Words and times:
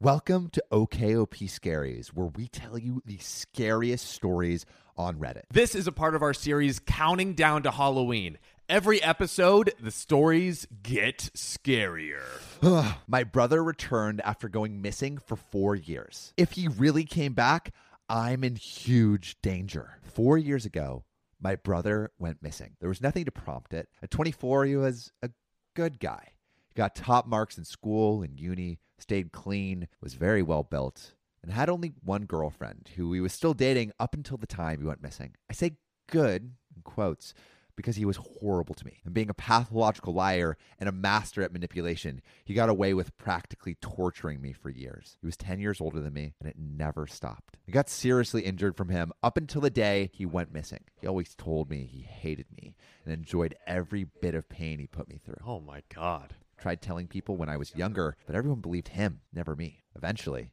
Welcome 0.00 0.50
to 0.50 0.62
OKOP 0.70 1.48
Scaries, 1.48 2.10
where 2.10 2.28
we 2.28 2.46
tell 2.46 2.78
you 2.78 3.02
the 3.04 3.18
scariest 3.18 4.08
stories 4.08 4.64
on 4.96 5.16
Reddit. 5.16 5.42
This 5.52 5.74
is 5.74 5.88
a 5.88 5.92
part 5.92 6.14
of 6.14 6.22
our 6.22 6.32
series 6.32 6.78
Counting 6.78 7.34
Down 7.34 7.64
to 7.64 7.72
Halloween. 7.72 8.38
Every 8.68 9.02
episode, 9.02 9.72
the 9.82 9.90
stories 9.90 10.68
get 10.84 11.30
scarier. 11.36 12.22
My 13.08 13.24
brother 13.24 13.64
returned 13.64 14.20
after 14.20 14.48
going 14.48 14.80
missing 14.80 15.18
for 15.18 15.34
four 15.34 15.74
years. 15.74 16.32
If 16.36 16.52
he 16.52 16.68
really 16.68 17.02
came 17.02 17.32
back, 17.32 17.74
I'm 18.08 18.44
in 18.44 18.54
huge 18.54 19.36
danger. 19.42 19.98
Four 20.02 20.38
years 20.38 20.64
ago, 20.64 21.06
my 21.40 21.56
brother 21.56 22.12
went 22.20 22.40
missing. 22.40 22.76
There 22.78 22.88
was 22.88 23.02
nothing 23.02 23.24
to 23.24 23.32
prompt 23.32 23.74
it. 23.74 23.88
At 24.00 24.12
24, 24.12 24.64
he 24.66 24.76
was 24.76 25.10
a 25.22 25.30
good 25.74 25.98
guy. 25.98 26.34
He 26.68 26.74
got 26.74 26.94
top 26.94 27.26
marks 27.26 27.58
in 27.58 27.64
school 27.64 28.22
and 28.22 28.38
uni, 28.38 28.78
stayed 28.98 29.32
clean, 29.32 29.88
was 30.00 30.14
very 30.14 30.42
well 30.42 30.62
built, 30.62 31.14
and 31.42 31.52
had 31.52 31.68
only 31.68 31.92
one 32.02 32.24
girlfriend 32.24 32.90
who 32.96 33.12
he 33.12 33.20
was 33.20 33.32
still 33.32 33.54
dating 33.54 33.92
up 33.98 34.14
until 34.14 34.36
the 34.36 34.46
time 34.46 34.80
he 34.80 34.86
went 34.86 35.02
missing. 35.02 35.34
I 35.50 35.54
say 35.54 35.76
good 36.08 36.52
in 36.74 36.82
quotes 36.82 37.34
because 37.78 37.94
he 37.94 38.04
was 38.04 38.18
horrible 38.40 38.74
to 38.74 38.84
me. 38.84 39.00
And 39.04 39.14
being 39.14 39.30
a 39.30 39.34
pathological 39.34 40.12
liar 40.12 40.56
and 40.80 40.88
a 40.88 40.92
master 40.92 41.42
at 41.42 41.52
manipulation, 41.52 42.22
he 42.44 42.52
got 42.52 42.68
away 42.68 42.92
with 42.92 43.16
practically 43.18 43.76
torturing 43.80 44.42
me 44.42 44.52
for 44.52 44.68
years. 44.68 45.16
He 45.20 45.26
was 45.26 45.36
10 45.36 45.60
years 45.60 45.80
older 45.80 46.00
than 46.00 46.12
me, 46.12 46.34
and 46.40 46.48
it 46.48 46.56
never 46.58 47.06
stopped. 47.06 47.56
I 47.68 47.70
got 47.70 47.88
seriously 47.88 48.42
injured 48.42 48.76
from 48.76 48.88
him 48.88 49.12
up 49.22 49.36
until 49.36 49.60
the 49.60 49.70
day 49.70 50.10
he 50.12 50.26
went 50.26 50.52
missing. 50.52 50.82
He 51.00 51.06
always 51.06 51.36
told 51.36 51.70
me 51.70 51.84
he 51.84 52.00
hated 52.00 52.46
me 52.60 52.74
and 53.04 53.14
enjoyed 53.14 53.54
every 53.64 54.06
bit 54.20 54.34
of 54.34 54.48
pain 54.48 54.80
he 54.80 54.88
put 54.88 55.08
me 55.08 55.20
through. 55.24 55.38
Oh 55.46 55.60
my 55.60 55.84
God. 55.94 56.34
Tried 56.58 56.82
telling 56.82 57.06
people 57.06 57.36
when 57.36 57.48
I 57.48 57.56
was 57.56 57.76
younger, 57.76 58.16
but 58.26 58.34
everyone 58.34 58.60
believed 58.60 58.88
him, 58.88 59.20
never 59.32 59.54
me. 59.54 59.82
Eventually, 59.94 60.52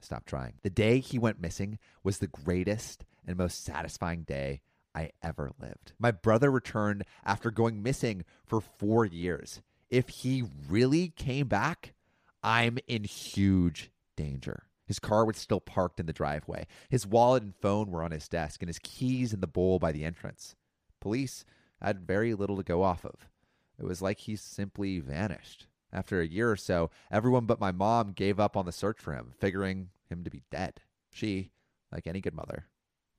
I 0.00 0.04
stopped 0.04 0.26
trying. 0.26 0.54
The 0.62 0.70
day 0.70 0.98
he 0.98 1.18
went 1.18 1.40
missing 1.40 1.78
was 2.02 2.18
the 2.18 2.26
greatest 2.26 3.04
and 3.26 3.36
most 3.36 3.64
satisfying 3.64 4.22
day 4.22 4.62
I 4.94 5.10
ever 5.22 5.50
lived. 5.60 5.92
My 5.98 6.10
brother 6.10 6.50
returned 6.50 7.04
after 7.24 7.50
going 7.50 7.82
missing 7.82 8.24
for 8.44 8.60
four 8.60 9.04
years. 9.04 9.60
If 9.90 10.08
he 10.08 10.44
really 10.68 11.08
came 11.08 11.48
back, 11.48 11.94
I'm 12.42 12.78
in 12.88 13.04
huge 13.04 13.90
danger. 14.16 14.64
His 14.86 14.98
car 14.98 15.24
was 15.24 15.36
still 15.36 15.60
parked 15.60 16.00
in 16.00 16.06
the 16.06 16.12
driveway. 16.12 16.66
His 16.88 17.06
wallet 17.06 17.42
and 17.42 17.54
phone 17.54 17.90
were 17.90 18.02
on 18.02 18.10
his 18.10 18.28
desk, 18.28 18.62
and 18.62 18.68
his 18.68 18.80
keys 18.82 19.32
in 19.32 19.40
the 19.40 19.46
bowl 19.46 19.78
by 19.78 19.92
the 19.92 20.04
entrance. 20.04 20.56
Police 21.00 21.44
had 21.80 22.06
very 22.06 22.34
little 22.34 22.56
to 22.56 22.62
go 22.62 22.82
off 22.82 23.04
of. 23.04 23.28
It 23.82 23.86
was 23.86 24.00
like 24.00 24.20
he 24.20 24.36
simply 24.36 25.00
vanished. 25.00 25.66
After 25.92 26.20
a 26.20 26.26
year 26.26 26.50
or 26.50 26.56
so, 26.56 26.90
everyone 27.10 27.46
but 27.46 27.60
my 27.60 27.72
mom 27.72 28.12
gave 28.12 28.38
up 28.38 28.56
on 28.56 28.64
the 28.64 28.72
search 28.72 28.98
for 28.98 29.12
him, 29.12 29.32
figuring 29.38 29.90
him 30.08 30.22
to 30.22 30.30
be 30.30 30.44
dead. 30.50 30.80
She, 31.10 31.50
like 31.90 32.06
any 32.06 32.20
good 32.20 32.34
mother, 32.34 32.68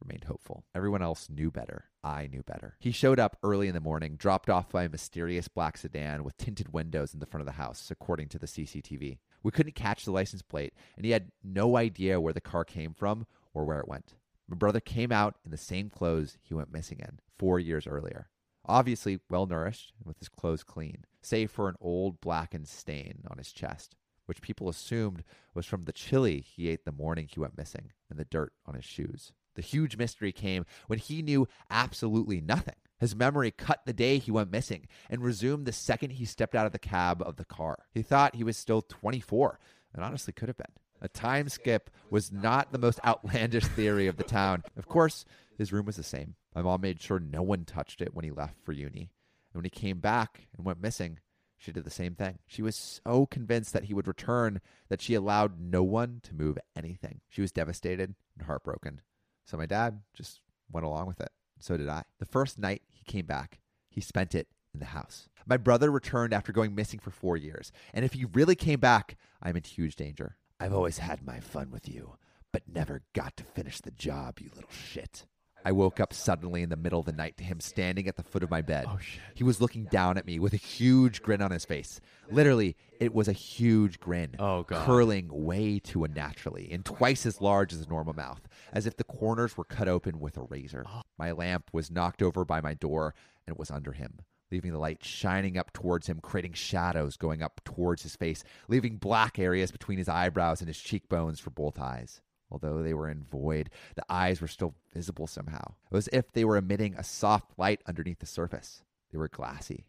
remained 0.02 0.23
hopeful. 0.23 0.64
Everyone 0.73 1.02
else 1.02 1.30
knew 1.30 1.52
better. 1.52 1.89
I 2.02 2.28
knew 2.28 2.44
better. 2.44 2.78
He 2.80 2.91
showed 2.91 3.19
up 3.19 3.38
early 3.44 3.67
in 3.67 3.73
the 3.73 3.81
morning, 3.81 4.16
dropped 4.16 4.50
off 4.50 4.69
by 4.69 4.84
a 4.84 4.89
mysterious 4.89 5.50
black 5.50 5.78
sedan 5.78 6.23
with 6.23 6.38
tinted 6.38 6.73
windows 6.73 7.14
in 7.14 7.19
the 7.19 7.25
front 7.25 7.41
of 7.41 7.45
the 7.45 7.61
house, 7.61 7.91
according 7.91 8.30
to 8.30 8.39
the 8.39 8.47
CCTV. 8.47 9.19
We 9.44 9.52
couldn't 9.52 9.75
catch 9.75 10.06
the 10.06 10.11
license 10.11 10.41
plate, 10.41 10.73
and 10.95 11.06
he 11.06 11.11
had 11.11 11.31
no 11.44 11.75
idea 11.75 12.22
where 12.22 12.34
the 12.34 12.41
car 12.41 12.64
came 12.64 12.94
from 12.94 13.28
or 13.53 13.66
where 13.66 13.80
it 13.80 13.88
went. 13.88 14.16
My 14.47 14.56
brother 14.56 14.80
came 14.80 15.11
out 15.11 15.36
in 15.45 15.52
the 15.52 15.58
same 15.58 15.89
clothes 15.89 16.38
he 16.41 16.53
went 16.53 16.72
missing 16.72 17.00
in 17.00 17.19
four 17.38 17.59
years 17.59 17.86
earlier. 17.86 18.30
Obviously, 18.66 19.19
well 19.30 19.45
nourished 19.45 19.94
and 19.97 20.08
with 20.08 20.19
his 20.19 20.30
clothes 20.30 20.64
clean, 20.64 21.03
save 21.22 21.52
for 21.52 21.67
an 21.67 21.75
old 21.81 22.22
blackened 22.22 22.67
stain 22.67 23.23
on 23.30 23.38
his 23.38 23.52
chest, 23.52 23.95
which 24.25 24.42
people 24.42 24.69
assumed 24.69 25.23
was 25.53 25.66
from 25.66 25.83
the 25.83 25.92
chili 25.92 26.39
he 26.39 26.69
ate 26.69 26.86
the 26.86 26.91
morning 26.91 27.28
he 27.30 27.39
went 27.39 27.58
missing 27.58 27.91
and 28.09 28.17
the 28.17 28.25
dirt 28.25 28.53
on 28.66 28.75
his 28.75 28.86
shoes. 28.86 29.34
The 29.56 29.61
huge 29.61 29.97
mystery 29.97 30.31
came 30.31 30.66
when 30.88 31.00
he 31.00 31.22
knew 31.22 31.47
absolutely 31.69 32.41
nothing. 32.41 32.75
His 33.00 33.16
memory 33.16 33.52
cut 33.52 33.81
the 33.85 33.94
day 33.94 34.18
he 34.18 34.31
went 34.31 34.52
missing 34.52 34.88
and 35.09 35.22
resumed 35.22 35.66
the 35.66 35.73
second 35.73 36.12
he 36.12 36.25
stepped 36.25 36.56
out 36.56 36.66
of 36.66 36.72
the 36.72 36.79
cab 36.79 37.22
of 37.22 37.35
the 37.35 37.46
car. 37.46 37.79
He 37.91 38.02
thought 38.02 38.35
he 38.35 38.44
was 38.44 38.56
still 38.56 38.81
24, 38.81 39.59
and 39.94 40.03
honestly 40.03 40.34
could 40.34 40.47
have 40.47 40.57
been. 40.57 40.68
A 41.02 41.09
time 41.09 41.50
skip 41.50 41.90
was 42.09 42.31
not 42.31 42.72
the 42.72 42.78
most 42.78 43.00
outlandish 43.06 43.66
theory 43.66 44.07
of 44.07 44.16
the 44.16 44.23
town. 44.23 44.63
Of 44.78 44.88
course, 44.88 45.25
his 45.58 45.72
room 45.72 45.86
was 45.86 45.96
the 45.96 46.03
same. 46.03 46.36
My 46.56 46.62
mom 46.62 46.81
made 46.81 47.02
sure 47.02 47.19
no 47.19 47.41
one 47.41 47.66
touched 47.66 48.02
it 48.02 48.14
when 48.14 48.25
he 48.25 48.31
left 48.31 48.62
for 48.64 48.72
uni. 48.72 49.12
And 49.53 49.59
when 49.59 49.66
he 49.66 49.69
came 49.69 50.00
back 50.00 50.47
and 50.56 50.66
went 50.66 50.81
missing, 50.81 51.19
she 51.58 51.72
did 51.72 51.86
the 51.86 51.90
same 51.90 52.16
thing. 52.16 52.40
She 52.46 52.62
was 52.62 53.02
so 53.06 53.25
convinced 53.25 53.72
that 53.74 53.86
he 53.86 53.94
would 53.94 54.08
return 54.08 54.59
that 54.90 55.02
she 55.02 55.14
allowed 55.14 55.59
no 55.59 55.84
one 55.84 56.19
to 56.24 56.36
move 56.36 56.58
anything. 56.75 57.22
She 57.30 57.41
was 57.41 57.52
devastated 57.52 58.16
and 58.38 58.46
heartbroken. 58.46 59.02
So 59.46 59.58
my 59.58 59.66
dad 59.66 60.02
just 60.14 60.41
went 60.72 60.86
along 60.86 61.08
with 61.08 61.22
it. 61.22 61.31
So 61.59 61.78
did 61.78 61.88
I. 61.88 62.03
The 62.20 62.25
first 62.25 62.59
night 62.59 62.81
he 62.91 63.06
came 63.06 63.25
back, 63.25 63.59
he 63.90 64.02
spent 64.02 64.35
it 64.35 64.47
in 64.74 64.80
the 64.80 64.88
house. 64.88 65.30
My 65.46 65.58
brother 65.58 65.91
returned 65.91 66.34
after 66.34 66.52
going 66.52 66.75
missing 66.75 67.00
for 67.00 67.12
four 67.12 67.38
years. 67.38 67.72
And 67.94 68.03
if 68.03 68.14
he 68.14 68.25
really 68.25 68.56
came 68.56 68.80
back, 68.80 69.18
I'm 69.41 69.56
in 69.56 69.64
huge 69.64 69.96
danger. 69.96 70.38
I've 70.59 70.74
always 70.74 70.97
had 70.97 71.25
my 71.25 71.40
fun 71.40 71.72
with 71.72 71.88
you, 71.88 72.16
but 72.52 72.64
never 72.68 73.03
got 73.14 73.38
to 73.38 73.44
finish 73.44 73.80
the 73.80 73.91
job, 73.91 74.40
you 74.40 74.50
little 74.53 74.70
shit. 74.72 75.25
I 75.66 75.72
woke 75.72 76.00
up 76.00 76.13
suddenly 76.13 76.62
in 76.62 76.69
the 76.69 76.75
middle 76.75 77.00
of 77.00 77.06
the 77.06 77.13
night 77.13 77.38
to 77.38 77.44
him 77.44 77.59
standing 77.59 78.07
at 78.07 78.18
the 78.18 78.24
foot 78.24 78.44
of 78.44 78.51
my 78.51 78.62
bed. 78.62 78.85
Oh, 78.88 78.97
shit. 79.00 79.22
He 79.34 79.44
was 79.44 79.62
looking 79.62 79.85
down 79.85 80.18
at 80.18 80.25
me 80.25 80.40
with 80.40 80.53
a 80.53 80.57
huge 80.57 81.22
grin 81.22 81.41
on 81.41 81.51
his 81.51 81.66
face. 81.66 82.01
Literally, 82.29 82.75
it 83.00 83.13
was 83.13 83.28
a 83.28 83.34
huge 83.34 84.00
grin. 84.00 84.35
Oh, 84.40 84.63
God. 84.63 84.85
Curling 84.85 85.29
way 85.31 85.79
too 85.79 86.03
unnaturally 86.03 86.69
and 86.72 86.84
twice 86.84 87.25
as 87.25 87.41
large 87.41 87.72
as 87.73 87.81
a 87.81 87.90
normal 87.90 88.13
mouth, 88.13 88.41
as 88.73 88.85
if 88.85 88.97
the 88.97 89.03
corners 89.03 89.56
were 89.56 89.63
cut 89.63 89.88
open 89.88 90.19
with 90.19 90.38
a 90.38 90.44
razor. 90.44 90.85
Oh. 90.88 91.02
My 91.18 91.31
lamp 91.31 91.69
was 91.72 91.91
knocked 91.91 92.22
over 92.22 92.44
by 92.44 92.59
my 92.59 92.73
door 92.73 93.16
and 93.47 93.53
it 93.53 93.59
was 93.59 93.72
under 93.72 93.94
him. 93.94 94.19
Leaving 94.52 94.72
the 94.72 94.78
light 94.78 95.03
shining 95.03 95.57
up 95.57 95.73
towards 95.73 96.07
him, 96.07 96.19
creating 96.22 96.53
shadows 96.53 97.18
going 97.18 97.41
up 97.41 97.62
towards 97.66 98.03
his 98.03 98.16
face, 98.16 98.44
leaving 98.68 98.97
black 98.97 99.40
areas 99.40 99.72
between 99.72 99.97
his 99.97 100.09
eyebrows 100.09 100.62
and 100.62 100.68
his 100.68 100.78
cheekbones 100.78 101.40
for 101.40 101.50
both 101.50 101.79
eyes. 101.79 102.22
Although 102.53 102.84
they 102.84 102.94
were 102.94 103.09
in 103.09 103.24
void, 103.24 103.72
the 103.96 104.06
eyes 104.08 104.40
were 104.40 104.47
still 104.47 104.75
visible 104.94 105.25
somehow. 105.25 105.74
It 105.91 105.96
was 105.96 106.08
as 106.09 106.19
if 106.19 106.31
they 106.31 106.46
were 106.46 106.56
emitting 106.56 106.94
a 106.94 107.03
soft 107.03 107.58
light 107.58 107.81
underneath 107.88 108.19
the 108.19 108.28
surface. 108.28 108.84
They 109.12 109.18
were 109.18 109.28
glassy, 109.28 109.88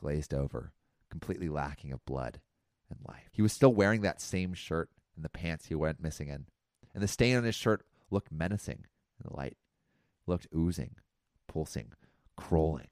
glazed 0.00 0.32
over, 0.32 0.72
completely 1.10 1.50
lacking 1.50 1.92
of 1.92 2.04
blood 2.06 2.40
and 2.88 2.98
life. 3.06 3.28
He 3.32 3.42
was 3.42 3.52
still 3.52 3.72
wearing 3.72 4.00
that 4.00 4.22
same 4.22 4.54
shirt 4.54 4.88
and 5.14 5.24
the 5.24 5.28
pants 5.28 5.66
he 5.66 5.74
went 5.74 6.02
missing 6.02 6.28
in. 6.28 6.46
And 6.94 7.02
the 7.02 7.08
stain 7.08 7.36
on 7.36 7.44
his 7.44 7.54
shirt 7.54 7.84
looked 8.10 8.32
menacing 8.32 8.86
in 9.20 9.30
the 9.30 9.36
light, 9.36 9.58
looked 10.26 10.46
oozing, 10.56 10.96
pulsing, 11.46 11.92
crawling, 12.34 12.88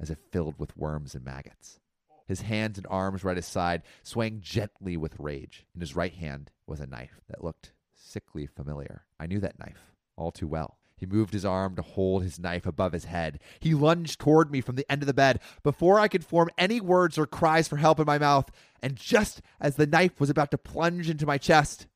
as 0.00 0.10
if 0.10 0.18
filled 0.32 0.58
with 0.58 0.76
worms 0.76 1.14
and 1.14 1.24
maggots. 1.24 1.78
His 2.26 2.42
hands 2.42 2.78
and 2.78 2.86
arms 2.90 3.22
were 3.22 3.30
at 3.30 3.36
his 3.36 3.46
side, 3.46 3.82
swaying 4.02 4.40
gently 4.40 4.96
with 4.96 5.20
rage. 5.20 5.66
In 5.72 5.80
his 5.80 5.94
right 5.94 6.14
hand 6.14 6.50
was 6.66 6.80
a 6.80 6.86
knife 6.86 7.20
that 7.28 7.44
looked 7.44 7.72
sickly 8.00 8.46
familiar. 8.46 9.04
I 9.18 9.26
knew 9.26 9.40
that 9.40 9.58
knife 9.58 9.92
all 10.16 10.30
too 10.30 10.48
well. 10.48 10.78
He 10.96 11.06
moved 11.06 11.32
his 11.32 11.46
arm 11.46 11.76
to 11.76 11.82
hold 11.82 12.22
his 12.22 12.38
knife 12.38 12.66
above 12.66 12.92
his 12.92 13.06
head. 13.06 13.40
He 13.58 13.72
lunged 13.72 14.20
toward 14.20 14.50
me 14.50 14.60
from 14.60 14.76
the 14.76 14.90
end 14.92 15.02
of 15.02 15.06
the 15.06 15.14
bed 15.14 15.40
before 15.62 15.98
I 15.98 16.08
could 16.08 16.26
form 16.26 16.50
any 16.58 16.78
words 16.78 17.16
or 17.16 17.26
cries 17.26 17.68
for 17.68 17.78
help 17.78 17.98
in 17.98 18.06
my 18.06 18.18
mouth. 18.18 18.50
And 18.82 18.96
just 18.96 19.40
as 19.58 19.76
the 19.76 19.86
knife 19.86 20.20
was 20.20 20.28
about 20.28 20.50
to 20.50 20.58
plunge 20.58 21.08
into 21.08 21.24
my 21.24 21.38
chest, 21.38 21.86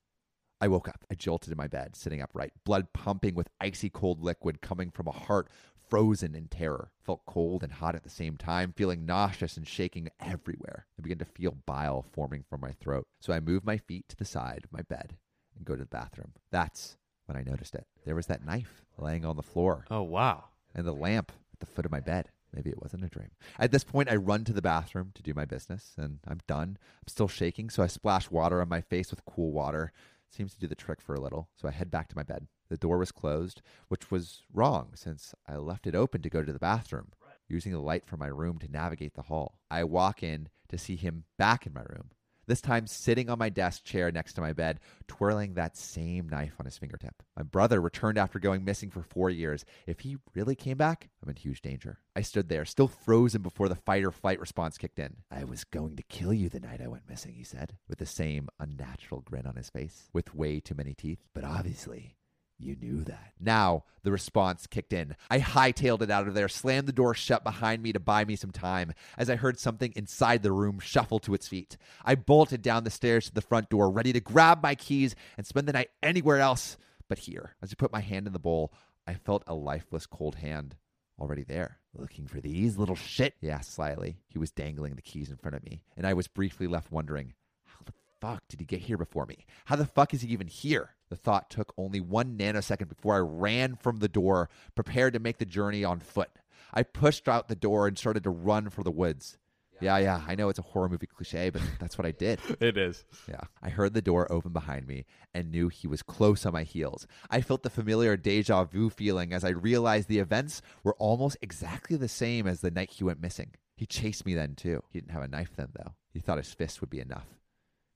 I 0.59 0.69
woke 0.69 0.89
up. 0.89 1.05
I 1.11 1.17
jolted 1.17 1.53
in 1.53 1.59
my 1.59 1.69
bed, 1.69 1.97
sitting 1.97 2.23
upright, 2.23 2.53
blood 2.65 2.95
pumping 2.95 3.35
with 3.35 3.51
icy 3.61 3.91
cold 3.91 4.23
liquid 4.23 4.63
coming 4.63 4.91
from 4.91 5.07
a 5.07 5.13
heart 5.13 5.51
frozen 5.91 6.35
in 6.35 6.49
terror. 6.49 6.91
Felt 7.03 7.27
cold 7.27 7.63
and 7.63 7.73
hot 7.73 7.95
at 7.95 8.05
the 8.05 8.11
same 8.11 8.39
time, 8.39 8.73
feeling 8.75 9.05
nauseous 9.05 9.59
and 9.59 9.69
shaking 9.69 10.09
everywhere. 10.19 10.87
I 10.99 11.03
began 11.03 11.19
to 11.19 11.27
feel 11.27 11.59
bile 11.67 12.07
forming 12.13 12.43
from 12.49 12.63
my 12.63 12.73
throat. 12.73 13.07
So 13.21 13.35
I 13.35 13.41
moved 13.41 13.67
my 13.67 13.77
feet 13.77 14.09
to 14.09 14.17
the 14.17 14.25
side 14.25 14.63
of 14.65 14.73
my 14.73 14.81
bed 14.81 15.19
and 15.57 15.65
go 15.65 15.75
to 15.75 15.83
the 15.83 15.87
bathroom. 15.87 16.33
That's 16.51 16.97
when 17.27 17.37
I 17.37 17.43
noticed 17.43 17.75
it. 17.75 17.87
There 18.05 18.15
was 18.15 18.27
that 18.27 18.45
knife 18.45 18.83
laying 18.99 19.25
on 19.25 19.37
the 19.37 19.43
floor 19.43 19.85
Oh, 19.91 20.03
wow. 20.03 20.45
and 20.75 20.87
the 20.87 20.93
lamp 20.93 21.33
at 21.53 21.61
the 21.61 21.67
foot 21.67 21.85
of 21.87 21.93
my 21.93 22.01
bed. 22.01 22.31
Maybe 22.55 22.71
it 22.71 22.81
wasn't 22.81 23.05
a 23.05 23.09
dream. 23.09 23.31
At 23.59 23.73
this 23.73 23.83
point, 23.83 24.09
I 24.11 24.15
run 24.17 24.45
to 24.45 24.53
the 24.53 24.63
bathroom 24.63 25.11
to 25.15 25.23
do 25.23 25.35
my 25.35 25.45
business, 25.45 25.93
and 25.97 26.21
I'm 26.29 26.39
done. 26.47 26.79
I'm 27.03 27.09
still 27.09 27.27
shaking, 27.27 27.69
so 27.69 27.83
I 27.83 27.89
splash 27.89 28.31
water 28.31 28.61
on 28.61 28.69
my 28.69 28.81
face 28.81 29.11
with 29.11 29.25
cool 29.25 29.51
water. 29.51 29.93
Seems 30.31 30.55
to 30.55 30.61
do 30.61 30.69
the 30.69 30.77
trick 30.77 31.01
for 31.01 31.15
a 31.17 31.21
little, 31.21 31.49
so 31.57 31.67
I 31.67 31.73
head 31.73 31.91
back 31.91 32.09
to 32.09 32.17
my 32.17 32.23
bed. 32.23 32.47
The 32.69 32.77
door 32.77 32.99
was 32.99 33.11
closed, 33.11 33.61
which 33.89 34.11
was 34.11 34.43
wrong 34.53 34.91
since 34.95 35.35
I 35.49 35.57
left 35.57 35.87
it 35.89 35.97
open 35.97 36.23
to 36.23 36.31
go 36.31 36.43
to 36.45 36.53
the 36.53 36.59
bathroom, 36.61 37.09
using 37.49 37.73
the 37.73 37.81
light 37.81 38.07
from 38.07 38.21
my 38.21 38.29
room 38.29 38.59
to 38.61 38.71
navigate 38.71 39.15
the 39.15 39.23
hall. 39.23 39.59
I 39.71 39.83
walk 39.85 40.23
in 40.23 40.49
to 40.69 40.79
see 40.79 40.95
him 40.97 41.25
back 41.37 41.67
in 41.67 41.73
my 41.75 41.83
room. 41.83 42.11
This 42.47 42.61
time 42.61 42.87
sitting 42.87 43.31
on 43.31 43.39
my 43.39 43.49
desk 43.49 43.85
chair 43.85 44.11
next 44.11 44.35
to 44.35 44.41
my 44.41 44.53
bed, 44.53 44.81
twirling 45.09 45.55
that 45.55 45.77
same 45.77 46.29
knife 46.29 46.55
on 46.59 46.67
his 46.67 46.79
fingertip. 46.79 47.23
My 47.37 47.43
brother 47.43 47.81
returned 47.81 48.19
after 48.19 48.39
going 48.39 48.65
missing 48.65 48.91
for 48.91 49.03
four 49.03 49.31
years. 49.31 49.65
If 49.87 50.01
he 50.01 50.19
really 50.35 50.55
came 50.55 50.77
back, 50.77 51.09
I'm 51.23 51.31
in 51.31 51.37
huge 51.37 51.63
danger. 51.63 51.99
I 52.17 52.23
stood 52.23 52.49
there, 52.49 52.65
still 52.65 52.89
frozen 52.89 53.43
before 53.43 53.69
the 53.69 53.75
fight 53.75 54.05
or 54.05 54.11
flight 54.11 54.41
response 54.41 54.79
kicked 54.79 54.99
in. 54.99 55.17
I 55.31 55.45
was 55.45 55.65
going 55.65 55.97
to 55.97 56.03
kill 56.05 56.33
you 56.33 56.49
the 56.49 56.61
night 56.61 56.81
I 56.83 56.89
went 56.89 57.09
missing, 57.09 57.35
he 57.35 57.45
said, 57.45 57.77
with 57.89 57.99
the 57.99 58.07
same 58.07 58.49
unnatural 58.61 59.23
grin 59.23 59.47
on 59.47 59.57
his 59.57 59.71
face, 59.71 60.09
with 60.13 60.35
way 60.35 60.61
too 60.61 60.75
many 60.75 60.95
teeth. 60.95 61.21
But 61.35 61.45
obviously, 61.45 62.17
you 62.59 62.77
knew 62.81 63.03
that. 63.05 63.33
Now 63.41 63.85
the 64.03 64.13
response 64.13 64.67
kicked 64.67 64.93
in. 64.93 65.17
I 65.31 65.39
hightailed 65.41 66.03
it 66.03 66.11
out 66.11 66.29
of 66.29 66.35
there, 66.35 66.49
slammed 66.49 66.87
the 66.87 66.93
door 66.93 67.15
shut 67.15 67.43
behind 67.43 67.83
me 67.83 67.93
to 67.93 68.01
buy 68.01 68.25
me 68.25 68.37
some 68.37 68.53
time 68.53 68.93
as 69.19 69.29
I 69.29 69.37
heard 69.37 69.59
something 69.59 69.93
inside 69.97 70.43
the 70.43 70.53
room 70.53 70.79
shuffle 70.79 71.19
to 71.21 71.35
its 71.35 71.49
feet. 71.49 71.77
I 72.05 72.15
bolted 72.15 72.63
down 72.63 72.85
the 72.85 72.91
stairs 72.91 73.27
to 73.27 73.35
the 73.35 73.41
front 73.41 73.69
door, 73.71 73.91
ready 73.91 74.13
to 74.13 74.21
grab 74.21 74.63
my 74.63 74.75
keys 74.75 75.15
and 75.37 75.47
spend 75.47 75.67
the 75.67 75.73
night 75.73 75.91
anywhere 76.03 76.41
else 76.41 76.77
but 77.09 77.19
here. 77.19 77.57
As 77.63 77.73
I 77.73 77.75
put 77.75 77.93
my 77.93 78.01
hand 78.01 78.27
in 78.27 78.33
the 78.33 78.39
bowl, 78.39 78.73
I 79.07 79.15
felt 79.15 79.45
a 79.47 79.55
lifeless 79.55 80.07
cold 80.07 80.37
hand 80.37 80.77
already 81.21 81.45
there. 81.45 81.79
Looking 81.95 82.27
for 82.27 82.41
these 82.41 82.77
little 82.77 82.97
shit? 82.97 83.35
He 83.41 83.51
asked 83.51 83.75
slyly. 83.75 84.17
He 84.29 84.39
was 84.39 84.51
dangling 84.51 84.97
the 84.97 85.03
keys 85.03 85.31
in 85.31 85.37
front 85.37 85.55
of 85.55 85.65
me, 85.65 85.83
and 85.97 86.07
I 86.07 86.15
was 86.15 86.29
briefly 86.29 86.67
left 86.67 86.91
wondering, 86.91 87.35
how 87.67 87.81
the 87.85 87.93
fuck 88.21 88.43
did 88.49 88.61
he 88.61 88.67
get 88.67 88.81
here 88.81 88.97
before 88.97 89.27
me? 89.27 89.45
How 89.67 89.77
the 89.77 89.87
fuck 89.87 90.15
is 90.15 90.23
he 90.23 90.33
even 90.33 90.49
here? 90.49 90.91
The 91.15 91.21
thought 91.21 91.49
took 91.49 91.73
only 91.79 92.01
one 92.01 92.37
nanosecond 92.37 92.89
before 92.89 93.15
I 93.15 93.21
ran 93.21 93.77
from 93.77 93.99
the 93.99 94.09
door, 94.09 94.51
prepared 94.75 95.13
to 95.13 95.21
make 95.21 95.39
the 95.39 95.45
journey 95.45 95.85
on 95.85 96.01
foot. 96.01 96.31
I 96.73 96.83
pushed 96.83 97.29
out 97.29 97.47
the 97.47 97.55
door 97.55 97.87
and 97.87 97.97
started 97.97 98.25
to 98.25 98.31
run 98.31 98.69
for 98.69 98.83
the 98.83 98.91
woods. 98.91 99.39
Yeah, 99.81 99.97
yeah, 99.99 100.23
I 100.27 100.35
know 100.35 100.49
it's 100.49 100.59
a 100.59 100.63
horror 100.63 100.89
movie 100.89 101.07
cliche, 101.07 101.51
but 101.51 101.63
that's 101.79 101.97
what 101.97 102.05
I 102.05 102.11
did. 102.11 102.41
It 102.61 102.77
is. 102.77 103.05
Yeah. 103.29 103.43
I 103.63 103.69
heard 103.69 103.95
the 103.95 104.03
door 104.03 104.27
open 104.33 104.53
behind 104.53 104.89
me 104.89 105.05
and 105.33 105.53
knew 105.53 105.69
he 105.69 105.87
was 105.87 106.03
close 106.03 106.45
on 106.45 106.53
my 106.53 106.65
heels. 106.65 107.07
I 107.31 107.43
felt 107.43 107.63
the 107.63 107.71
familiar 107.71 108.17
deja 108.17 108.65
vu 108.65 108.91
feeling 108.91 109.33
as 109.33 109.45
I 109.45 109.51
realized 109.51 110.09
the 110.09 110.19
events 110.19 110.63
were 110.83 110.97
almost 110.97 111.37
exactly 111.41 111.97
the 111.97 112.09
same 112.09 112.49
as 112.49 112.61
the 112.61 112.73
night 112.73 112.91
he 112.91 113.05
went 113.05 113.23
missing. 113.23 113.53
He 113.77 113.87
chased 113.87 114.27
me 114.27 114.35
then, 114.35 114.57
too. 114.57 114.83
He 114.91 114.99
didn't 114.99 115.13
have 115.13 115.23
a 115.23 115.29
knife 115.29 115.53
then, 115.55 115.69
though. 115.77 115.93
He 116.13 116.19
thought 116.19 116.39
his 116.39 116.53
fist 116.53 116.81
would 116.81 116.91
be 116.91 116.99
enough. 116.99 117.29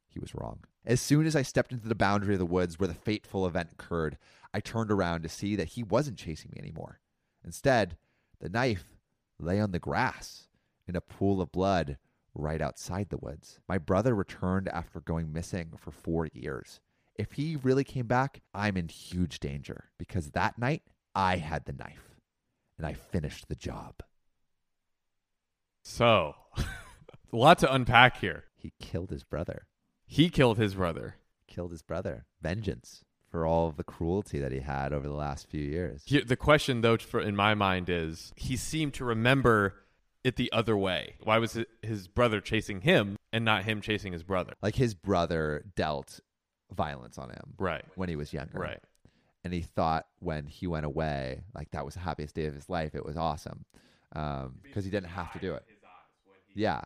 He 0.08 0.18
was 0.18 0.34
wrong. 0.34 0.60
As 0.84 1.00
soon 1.00 1.26
as 1.26 1.36
I 1.36 1.42
stepped 1.42 1.72
into 1.72 1.88
the 1.88 1.94
boundary 1.94 2.34
of 2.34 2.38
the 2.38 2.46
woods 2.46 2.78
where 2.78 2.88
the 2.88 2.94
fateful 2.94 3.46
event 3.46 3.70
occurred, 3.72 4.16
I 4.52 4.60
turned 4.60 4.90
around 4.90 5.22
to 5.22 5.28
see 5.28 5.54
that 5.56 5.68
he 5.68 5.82
wasn't 5.82 6.18
chasing 6.18 6.50
me 6.54 6.60
anymore. 6.60 7.00
Instead, 7.44 7.96
the 8.40 8.48
knife 8.48 8.96
lay 9.38 9.60
on 9.60 9.72
the 9.72 9.78
grass 9.78 10.48
in 10.86 10.96
a 10.96 11.00
pool 11.00 11.40
of 11.40 11.52
blood 11.52 11.98
right 12.34 12.62
outside 12.62 13.10
the 13.10 13.18
woods. 13.18 13.60
My 13.68 13.78
brother 13.78 14.14
returned 14.14 14.68
after 14.68 15.00
going 15.00 15.32
missing 15.32 15.72
for 15.76 15.90
four 15.90 16.28
years. 16.32 16.80
If 17.16 17.32
he 17.32 17.56
really 17.56 17.84
came 17.84 18.06
back, 18.06 18.40
I'm 18.54 18.76
in 18.76 18.88
huge 18.88 19.40
danger 19.40 19.90
because 19.98 20.30
that 20.30 20.58
night 20.58 20.82
I 21.14 21.36
had 21.36 21.66
the 21.66 21.72
knife 21.72 22.16
and 22.76 22.86
I 22.86 22.94
finished 22.94 23.48
the 23.48 23.56
job. 23.56 24.02
So, 25.82 26.34
a 26.56 26.64
lot 27.32 27.58
to 27.58 27.72
unpack 27.72 28.18
here. 28.18 28.44
He 28.54 28.72
killed 28.80 29.10
his 29.10 29.24
brother. 29.24 29.66
He 30.10 30.30
killed 30.30 30.56
his 30.58 30.74
brother. 30.74 31.16
Killed 31.46 31.70
his 31.70 31.82
brother. 31.82 32.24
Vengeance 32.42 33.04
for 33.30 33.46
all 33.46 33.68
of 33.68 33.76
the 33.76 33.84
cruelty 33.84 34.38
that 34.38 34.52
he 34.52 34.60
had 34.60 34.92
over 34.92 35.06
the 35.06 35.14
last 35.14 35.48
few 35.50 35.60
years. 35.60 36.02
Here, 36.06 36.24
the 36.24 36.34
question, 36.36 36.80
though, 36.80 36.96
for, 36.96 37.20
in 37.20 37.36
my 37.36 37.54
mind 37.54 37.90
is 37.90 38.32
he 38.36 38.56
seemed 38.56 38.94
to 38.94 39.04
remember 39.04 39.74
it 40.24 40.36
the 40.36 40.50
other 40.50 40.76
way. 40.78 41.16
Why 41.22 41.36
was 41.38 41.54
it 41.54 41.68
his 41.82 42.08
brother 42.08 42.40
chasing 42.40 42.80
him 42.80 43.16
and 43.32 43.44
not 43.44 43.64
him 43.64 43.82
chasing 43.82 44.14
his 44.14 44.22
brother? 44.22 44.54
Like 44.62 44.76
his 44.76 44.94
brother 44.94 45.64
dealt 45.76 46.20
violence 46.74 47.18
on 47.18 47.28
him 47.30 47.54
Right. 47.58 47.84
when 47.96 48.08
he 48.08 48.16
was 48.16 48.32
younger. 48.32 48.58
Right. 48.58 48.80
And 49.44 49.52
he 49.52 49.60
thought 49.60 50.06
when 50.20 50.46
he 50.46 50.66
went 50.66 50.86
away, 50.86 51.42
like 51.54 51.70
that 51.72 51.84
was 51.84 51.94
the 51.94 52.00
happiest 52.00 52.34
day 52.34 52.46
of 52.46 52.54
his 52.54 52.68
life. 52.70 52.94
It 52.94 53.04
was 53.04 53.16
awesome 53.18 53.66
because 54.10 54.84
he 54.84 54.90
didn't 54.90 55.10
have 55.10 55.32
to 55.34 55.38
do 55.38 55.52
it. 55.54 55.64
Yeah. 56.54 56.80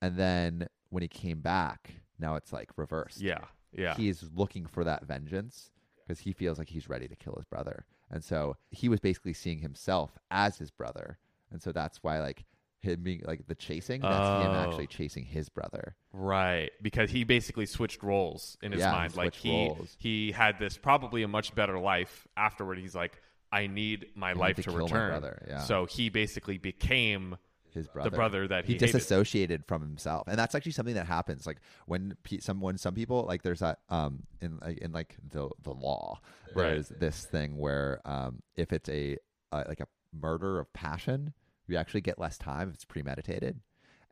And 0.00 0.16
then 0.16 0.68
when 0.88 1.02
he 1.02 1.08
came 1.08 1.40
back, 1.40 1.92
now 2.18 2.36
it's 2.36 2.52
like 2.52 2.70
reversed. 2.76 3.20
Yeah. 3.20 3.40
Yeah. 3.72 3.94
He's 3.94 4.24
looking 4.34 4.66
for 4.66 4.84
that 4.84 5.04
vengeance 5.06 5.70
because 6.06 6.20
he 6.20 6.32
feels 6.32 6.58
like 6.58 6.68
he's 6.68 6.88
ready 6.88 7.06
to 7.08 7.16
kill 7.16 7.34
his 7.36 7.44
brother. 7.44 7.84
And 8.10 8.24
so 8.24 8.56
he 8.70 8.88
was 8.88 9.00
basically 9.00 9.34
seeing 9.34 9.58
himself 9.58 10.16
as 10.30 10.56
his 10.58 10.70
brother. 10.70 11.18
And 11.52 11.62
so 11.62 11.72
that's 11.72 12.02
why 12.02 12.20
like 12.20 12.44
him 12.80 13.02
being 13.02 13.22
like 13.26 13.46
the 13.46 13.54
chasing, 13.54 14.00
that's 14.00 14.44
him 14.46 14.50
Oh. 14.52 14.54
actually 14.54 14.86
chasing 14.86 15.24
his 15.24 15.48
brother. 15.48 15.96
Right, 16.12 16.70
because 16.80 17.10
he 17.10 17.24
basically 17.24 17.66
switched 17.66 18.02
roles 18.02 18.56
in 18.62 18.72
his 18.72 18.80
Yeah, 18.80 18.92
mind. 18.92 19.16
Like 19.16 19.34
he 19.34 19.50
roles. 19.50 19.96
he 19.98 20.32
had 20.32 20.58
this 20.58 20.78
probably 20.78 21.22
a 21.22 21.28
much 21.28 21.54
better 21.54 21.78
life 21.78 22.26
afterward. 22.36 22.78
He's 22.78 22.94
like, 22.94 23.20
I 23.52 23.66
need 23.66 24.06
my 24.14 24.32
need 24.32 24.38
life 24.38 24.56
to 24.56 24.62
to, 24.62 24.70
return. 24.70 25.22
yeah. 25.48 25.60
So 25.60 25.86
he 25.86 26.08
basically 26.08 26.56
became 26.58 27.36
His 27.74 27.86
brother. 27.88 28.10
the 28.10 28.16
brother 28.16 28.48
that 28.48 28.64
he, 28.64 28.72
he 28.74 28.78
disassociated 28.78 29.64
from 29.66 29.82
himself 29.82 30.24
and 30.26 30.38
that's 30.38 30.54
actually 30.54 30.72
something 30.72 30.94
that 30.94 31.06
happens 31.06 31.46
like 31.46 31.58
when 31.86 32.14
pe- 32.22 32.38
some 32.38 32.60
when 32.60 32.78
some 32.78 32.94
people 32.94 33.24
like 33.24 33.42
there's 33.42 33.60
that 33.60 33.80
um 33.88 34.24
in 34.40 34.58
like 34.60 34.78
in 34.78 34.92
like 34.92 35.16
the 35.30 35.48
the 35.62 35.72
law 35.72 36.20
Right. 36.54 36.68
there's 36.74 36.88
this 36.88 37.24
thing 37.24 37.56
where 37.56 38.00
um 38.04 38.42
if 38.56 38.72
it's 38.72 38.88
a 38.88 39.16
uh, 39.52 39.64
like 39.68 39.80
a 39.80 39.86
murder 40.12 40.58
of 40.58 40.72
passion 40.72 41.32
you 41.66 41.76
actually 41.76 42.00
get 42.00 42.18
less 42.18 42.38
time 42.38 42.68
if 42.68 42.74
it's 42.74 42.84
premeditated 42.84 43.60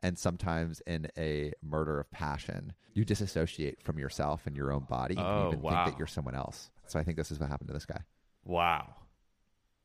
and 0.03 0.17
sometimes 0.17 0.79
in 0.85 1.07
a 1.17 1.51
murder 1.63 1.99
of 1.99 2.09
passion 2.11 2.73
you 2.93 3.03
disassociate 3.03 3.81
from 3.81 3.97
yourself 3.97 4.45
and 4.45 4.55
your 4.55 4.71
own 4.71 4.83
body 4.89 5.15
you 5.15 5.21
Oh, 5.21 5.25
can 5.33 5.47
even 5.47 5.61
wow. 5.61 5.83
think 5.83 5.93
that 5.95 5.97
you're 5.99 6.07
someone 6.07 6.35
else 6.35 6.69
so 6.85 6.99
i 6.99 7.03
think 7.03 7.17
this 7.17 7.31
is 7.31 7.39
what 7.39 7.49
happened 7.49 7.67
to 7.69 7.73
this 7.73 7.85
guy 7.85 8.01
Wow. 8.45 8.93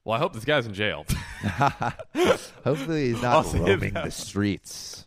Well, 0.05 0.17
I 0.17 0.19
hope 0.19 0.33
this 0.33 0.45
guy's 0.45 0.67
in 0.67 0.75
jail. 0.75 1.07
hopefully 2.65 3.09
he's 3.09 3.23
I'll 3.23 3.43
not 3.43 3.47
say 3.47 3.61
roaming 3.61 3.95
that. 3.95 4.05
the 4.05 4.11
streets 4.11 5.07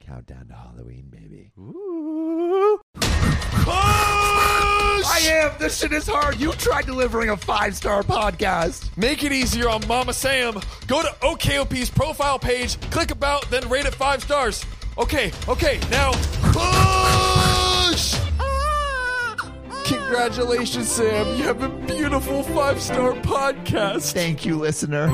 countdown 0.00 0.46
to 0.48 0.54
halloween 0.54 1.06
baby 1.08 1.52
I 5.06 5.20
am. 5.26 5.52
This 5.58 5.78
shit 5.78 5.92
is 5.92 6.06
hard. 6.06 6.40
You 6.40 6.52
tried 6.52 6.86
delivering 6.86 7.30
a 7.30 7.36
five 7.36 7.76
star 7.76 8.02
podcast. 8.02 8.94
Make 8.96 9.22
it 9.22 9.32
easier 9.32 9.68
on 9.68 9.86
Mama 9.86 10.12
Sam. 10.12 10.54
Go 10.86 11.02
to 11.02 11.08
OKOP's 11.22 11.90
profile 11.90 12.38
page, 12.38 12.80
click 12.90 13.10
about, 13.10 13.48
then 13.50 13.68
rate 13.68 13.86
it 13.86 13.94
five 13.94 14.22
stars. 14.22 14.64
Okay, 14.98 15.32
okay, 15.48 15.78
now 15.90 16.12
Congratulations, 19.84 20.90
Sam. 20.90 21.36
You 21.36 21.44
have 21.44 21.62
a 21.62 21.68
beautiful 21.68 22.42
five 22.42 22.80
star 22.80 23.12
podcast. 23.12 24.12
Thank 24.12 24.44
you, 24.46 24.56
listener. 24.58 25.08